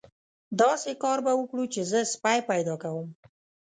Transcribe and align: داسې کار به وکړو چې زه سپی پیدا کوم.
داسې 0.61 0.91
کار 1.03 1.17
به 1.25 1.33
وکړو 1.35 1.63
چې 1.73 1.81
زه 1.91 1.99
سپی 2.13 2.39
پیدا 2.49 2.75
کوم. 2.83 3.07